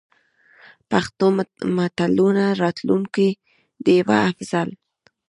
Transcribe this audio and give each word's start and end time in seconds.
پښتو 0.89 1.25
متلونو: 1.77 2.45
راټولونکې 2.61 3.27
ډيـوه 3.85 4.17
افـضـل. 4.29 4.69